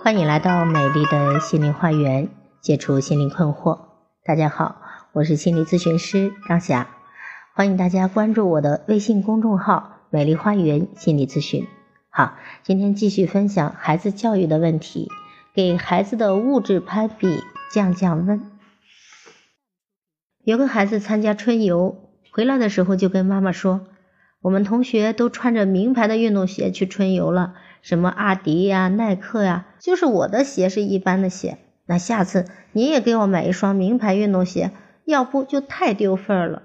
[0.00, 2.28] 欢迎来到美丽的心灵花园，
[2.60, 3.80] 解除心灵困惑。
[4.24, 4.80] 大家好，
[5.12, 6.88] 我是心理咨询师张霞，
[7.54, 11.66] 欢迎大家关注我的微信公众号“美丽花园心理咨询”。
[12.08, 15.10] 好，今天继续分享孩子教育的问题，
[15.52, 17.42] 给孩子的物质攀比
[17.74, 18.40] 降降温。
[20.44, 23.86] 有个孩子参加春游，回来的时候就跟妈妈说
[24.40, 31.58] ：“我们同学都穿着名牌的运动鞋去春游了。”什么阿迪呀、耐克呀，就是我的鞋是一般的鞋。
[31.86, 34.72] 那下次你也给我买一双名牌运动鞋，
[35.04, 36.62] 要不就太丢份儿了。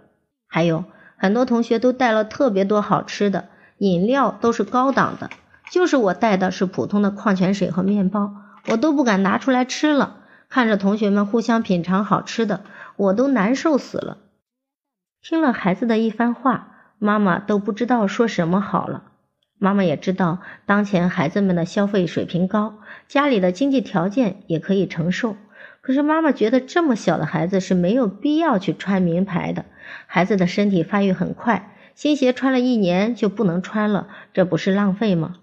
[0.47, 0.83] 还有
[1.15, 5.29] 很多同学都带了特别多好吃的，饮料都是高档的，
[5.71, 8.33] 就是我带的是普通的矿泉水和面包，
[8.67, 10.17] 我都不敢拿出来吃了。
[10.49, 12.61] 看着同学们互相品尝好吃的，
[12.97, 14.17] 我都难受死了。
[15.21, 19.03] 听了孩子的一番话，妈妈都不知道说什么好了。
[19.63, 25.37] 妈妈也知道，当前孩子们的消费水平高，家里的经济条件也可以承受。
[25.79, 29.63] 可是妈妈觉得这么小的孩子是没有必要去穿名牌的。
[30.05, 35.37] 孩子的身体发育很快，新鞋穿了一年就不能穿了，这不是浪费吗？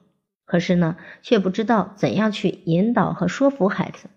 [0.44, 4.10] 可是呢，却不知道怎样去引导和说服孩子。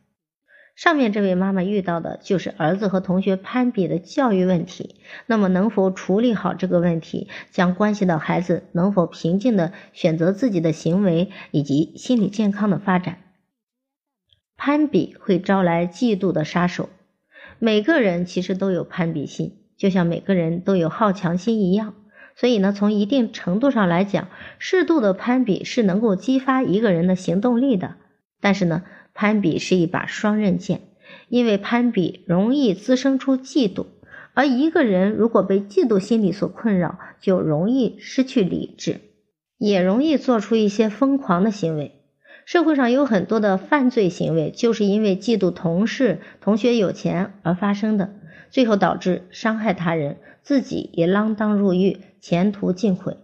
[0.75, 4.95] 上面这位妈妈遇到的就是儿子和同学攀比的教育问题，
[5.27, 13.19] 那么能否处理好这个问题，将关系到孩子能否平静的选择自己的行为以及心理健康的发展。
[14.57, 16.89] 攀比会招来嫉妒的杀手，
[17.59, 21.93] 每个人其实都有攀比心，就像每个人都有好强心一样。
[22.35, 24.27] 所以呢，从一定程度上来讲，
[24.58, 27.95] 适度的攀比是能够激发一个人的行动力的。
[28.41, 28.81] 但是呢。
[29.14, 30.81] 攀比是一把双刃剑，
[31.30, 33.86] 因为攀比容易滋生出嫉妒，
[34.33, 39.02] 而一个人如果被嫉妒心理所困扰，就容易失去理智，
[39.58, 42.00] 也容易做出一些疯狂的行为。
[42.45, 48.16] 社会上有很多的犯罪行为，就是因为嫉妒同事、同学有钱而发生的，
[48.49, 53.16] 最后导致伤害他人，自己也锒铛入狱，前途尽毁。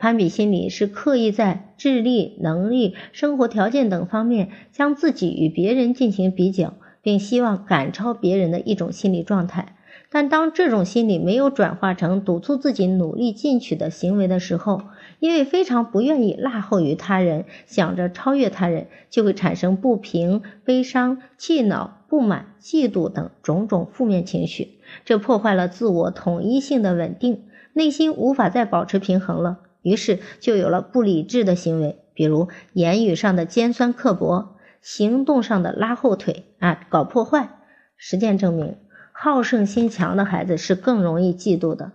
[0.00, 6.72] 攀比心理是刻意在智力、能力、生活条件等方面将自己与别人进行比较，
[7.02, 9.76] 并希望赶超别人的一种心理状态。
[10.08, 14.84] 但当这种心理没有转化成督促自己努力进取的行为的时候，
[15.18, 27.42] 因为非常不愿意落后于他人，想着超越他人，就会产生不平、悲伤、气恼、不满、嫉妒等种种负面情绪，这破坏了自我统一性的稳定，
[27.74, 29.58] 内心无法再保持平衡了。
[29.82, 37.50] 于是就有了不理智的行为，比如言语上的尖酸刻薄，行动上的拉后腿啊，搞破坏。
[37.96, 38.76] 实践证明，
[39.12, 41.92] 好胜心强的孩子是更容易嫉妒的。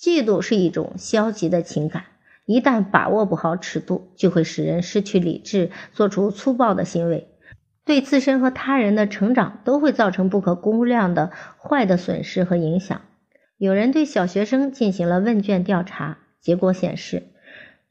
[0.00, 2.04] 嫉妒是一种消极的情感，
[2.46, 7.28] 一旦把握不好尺度，就会使人失去理智，做出粗暴的行为，
[7.84, 13.00] 对自身和他人的成长都会造成不可估量的坏的损失和影响。
[13.58, 16.18] 有人对小学生进行了问卷调查。
[16.42, 17.22] 结果显示，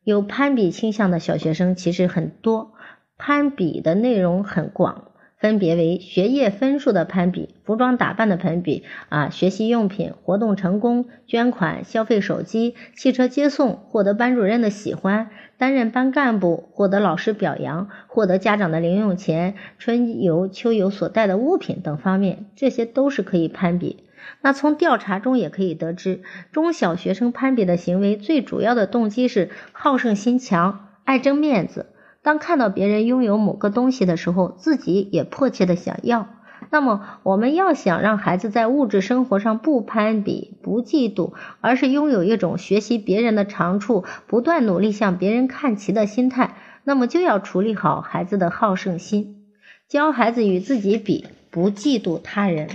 [0.04, 2.74] 有攀比倾向的小学生其实很多，
[3.18, 24.04] 攀比的内容很广，分别为学业分数的攀比、服装打扮的攀比啊、学习用品、活动成功、捐款、消费手机、汽车接送、获得班主任的喜欢、担任班干部、获得老师表扬、获得家长的零用钱、春游、秋游所带的物品等方面，这些都是可以攀比。
[24.42, 26.22] 那从调查中也可以得知，
[26.52, 31.88] 中小学生攀比的行为最主要的动机是好胜心强，爱争面子。
[32.24, 36.28] 当看到别人拥有某个东西的时候，自己也迫切的想要。
[36.70, 49.48] 那么，我们要想让孩子在物质生活上不攀比、不嫉妒，而是拥有一种学习别人的长处、不断努力向别人看齐的心态，那么就要处理好孩子的好胜心，
[49.90, 52.70] 教孩子与自己比，不嫉妒他人。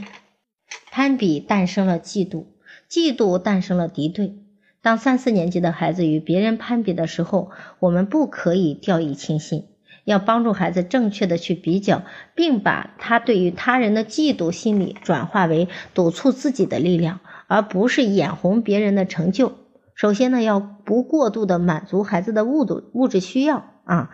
[0.96, 2.44] 攀比诞生了嫉妒，
[2.88, 4.38] 嫉妒诞生了敌对。
[4.80, 9.66] 当三四年级的孩子与别人攀比的时候，我们不可以掉以轻心，
[10.06, 12.04] 要帮助孩子正确的去比较，
[12.34, 19.52] 并把他对于他人的嫉妒心理转化为督促自己的力量，而不是眼红别人的成就。
[19.94, 24.08] 首先呢，要不过度的满足孩子的物质物质需要啊，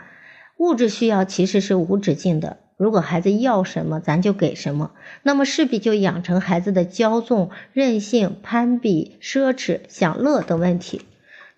[0.58, 2.56] 物质需要其实是无止境的。
[2.82, 4.90] 如果孩子要什么，咱就给什么，
[5.22, 11.02] 那么势必就养成孩子的骄纵、任性、攀比、奢侈、享乐等问题。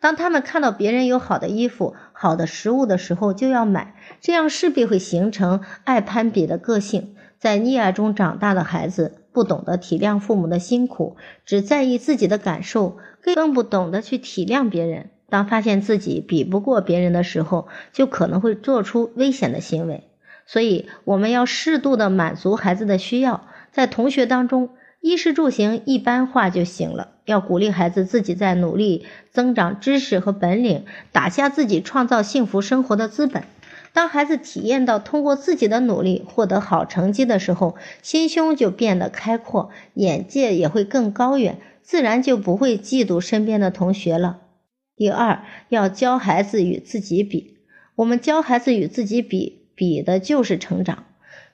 [0.01, 7.15] 当他们看到别人有好的衣服、好的食物的时候，就要买，这样势必会形成爱攀比的个性。
[7.39, 11.17] 在溺爱中长大的孩子，不懂得体谅父母的辛苦，
[11.47, 15.09] 只在意自己的感受，更不懂得去体谅别人。
[15.31, 20.05] 当发现自己比不过别人的时候，就可能会做出危险的行为。
[20.47, 24.71] 所以我们要适度的满足孩子的需要，在同学当中，
[25.01, 27.13] 衣食住行一般化就行了。
[27.25, 33.45] 要鼓励孩子自己在努力增长知识和本领，打下自己创造幸福生活的资本。
[33.95, 44.41] 当孩子体验到通过自己的努力获得好成绩的时候，心胸就变得开阔，眼界也会更高远，自然就不会嫉妒身边的同学了。
[44.97, 47.57] 第二，要教孩子与自己比。
[47.95, 51.05] 我们教孩子与自己比，比的就是成长。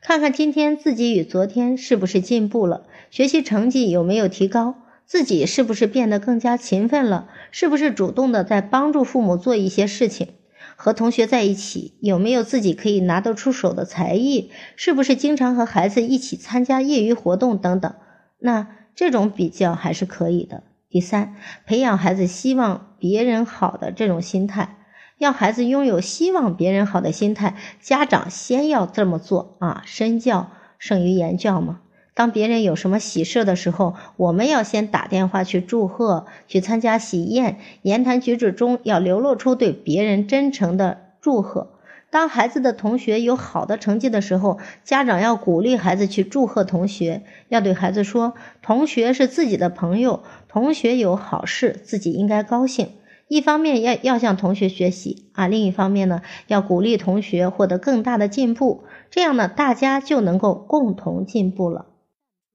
[0.00, 10.28] 看看今天自己与昨天是不是进步了，学习成绩有没有提高，自己是不是变得更加勤奋了，是不是主动的在帮助父母做一些事情。
[10.76, 14.50] 和同学在一起，有没有自己可以拿得出手的才艺？
[14.76, 17.94] 是不是经常和孩子一起参加业余活动等等？
[18.38, 20.62] 那这种比较还是可以的。
[20.88, 21.36] 第三，
[21.66, 24.78] 培养孩子希望别人好的这种心态，
[25.20, 31.80] 要孩子拥有希望别人好的心态，家长先要这么做啊，身教胜于言教嘛。
[32.14, 41.68] 当别人有什么喜事的时候，我们要先打电话去祝贺，去参加喜宴，言谈举止中要流露出对别人真诚的祝贺。
[42.08, 48.32] 当孩子的同学有好的成绩的时候，家长要鼓励孩子去祝贺同学，要对孩子说，
[48.62, 52.92] 同学是自己的朋友，同学有好事，自己应该高兴。
[53.30, 61.86] 一方面要要向同学学习啊，另一方面呢，要鼓励同学获得更大的进步，这样呢，大家就能够共同进步了。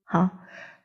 [0.03, 0.31] 好，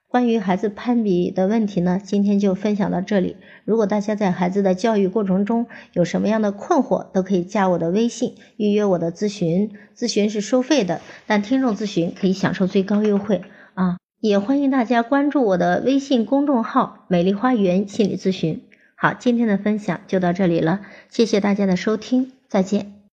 [0.06, 3.34] 关于孩子攀比的问题呢，今天就分享到这里。
[3.64, 13.42] 如果大家在孩子的教育过程中有什么样的困惑，都可以加我的微信预约我的咨询，咨询是收费的，但听众咨询可以享受最高优惠
[13.74, 13.96] 啊！
[14.20, 18.62] 也欢迎大家关注我的微信公众号“美丽花园心理咨询”。
[19.02, 22.99] 好，今天的分享就到这里了，谢谢大家的收听，再见。